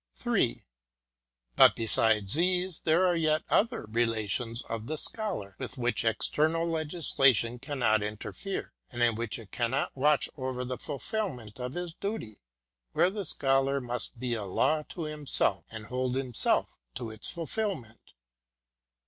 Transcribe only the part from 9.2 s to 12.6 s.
it cannot watch over the fulfilment of his duty